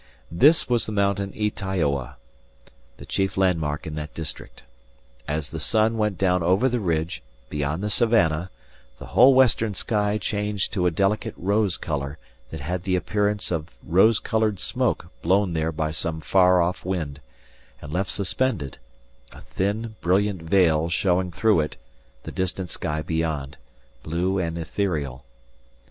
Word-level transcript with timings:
This 0.31 0.67
was 0.67 0.87
the 0.87 0.91
mountain 0.91 1.31
Ytaioa, 1.33 2.15
the 2.97 3.05
chief 3.05 3.37
landmark 3.37 3.85
in 3.85 3.93
that 3.97 4.15
district. 4.15 4.63
As 5.27 5.51
the 5.51 5.59
sun 5.59 5.95
went 5.95 6.17
down 6.17 6.41
over 6.41 6.67
the 6.67 6.79
ridge, 6.79 7.21
beyond 7.49 7.83
the 7.83 7.89
savannah, 7.91 8.49
the 8.97 9.05
whole 9.13 9.35
western 9.35 9.75
sky 9.75 10.17
changed 10.17 10.73
to 10.73 10.87
a 10.87 10.89
delicate 10.89 11.35
rose 11.37 11.77
colour 11.77 12.17
that 12.49 12.61
had 12.61 12.81
the 12.81 12.95
appearance 12.95 13.51
of 13.51 13.69
rose 13.83 14.17
coloured 14.17 14.59
smoke 14.59 15.11
blown 15.21 15.53
there 15.53 15.71
by 15.71 15.91
some 15.91 16.19
far 16.19 16.63
off 16.63 16.83
wind, 16.83 17.21
and 17.79 17.93
left 17.93 18.09
suspended 18.09 18.79
a 19.31 19.41
thin, 19.41 19.97
brilliant 20.01 20.41
veil 20.41 20.89
showing 20.89 21.29
through 21.29 21.59
it 21.59 21.77
the 22.23 22.31
distant 22.31 22.71
sky 22.71 23.03
beyond, 23.03 23.55
blue 24.01 24.39
and 24.39 24.57
ethereal. 24.57 25.25